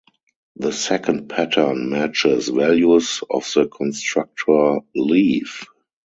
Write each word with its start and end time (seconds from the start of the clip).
The 0.55 0.71
second 0.73 1.29
pattern 1.29 1.91
matches 1.91 2.47
values 2.47 3.21
of 3.29 3.43
the 3.53 3.67
constructor 3.67 4.79
"Leaf". 4.95 5.65